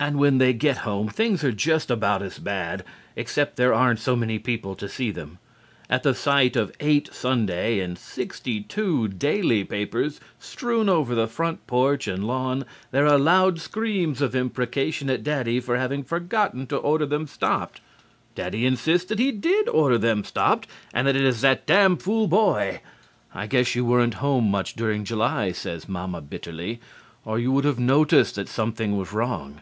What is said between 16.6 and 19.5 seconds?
to order them stopped. Daddy insists that he